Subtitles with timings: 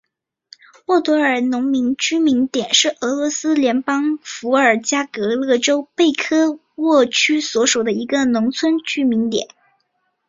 [0.87, 9.47] 萨多沃耶农村居民点是俄罗斯联邦伏尔加格勒州贝科沃区所属的一个农村居民点。